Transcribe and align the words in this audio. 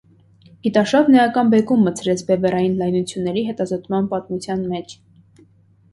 Գիտարշավն 0.67 1.17
էական 1.17 1.51
բեկում 1.51 1.83
մտցրեց 1.89 2.23
բևեռային 2.31 2.79
լայնությունների 2.79 3.47
հետազոտման 3.51 4.11
պատմության 4.15 4.65
մեջ։ 4.73 5.01